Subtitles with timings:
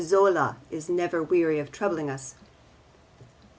[0.03, 2.33] Zola is never weary of troubling us.